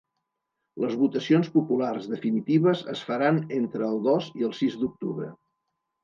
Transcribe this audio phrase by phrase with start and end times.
[0.83, 5.29] Les votacions populars definitives es faran entre el dos i el sis d’octubre.